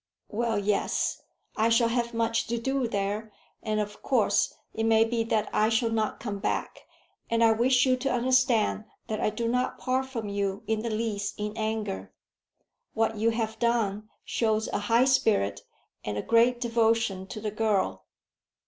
[0.29, 1.21] "Well, yes;
[1.55, 5.69] I shall have much to do there, and of course it may be that I
[5.69, 6.87] shall not come back,
[7.29, 10.89] and I wish you to understand that I do not part from you in the
[10.89, 12.11] least in anger.
[12.95, 15.61] What you have done shows a high spirit,
[16.03, 18.05] and great devotion to the girl."